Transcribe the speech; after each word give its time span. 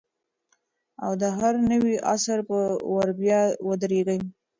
او 1.03 1.11
د 1.21 1.23
هر 1.37 1.53
نوي 1.71 1.95
عصر 2.13 2.39
پر 2.47 2.61
ور 2.93 3.09
بیا 3.21 3.41
ودرېږي 3.67 4.19